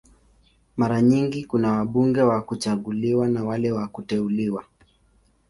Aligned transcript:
Mara 0.77 1.01
nyingi 1.01 1.45
kuna 1.45 1.71
wabunge 1.71 2.21
wa 2.21 2.41
kuchaguliwa 2.41 3.27
na 3.27 3.43
wale 3.43 3.71
wa 3.71 3.87
kuteuliwa. 3.87 4.65